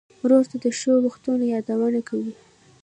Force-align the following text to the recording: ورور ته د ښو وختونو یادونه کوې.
ورور 0.21 0.45
ته 0.51 0.57
د 0.63 0.65
ښو 0.79 0.93
وختونو 1.05 1.43
یادونه 1.53 1.99
کوې. 2.09 2.33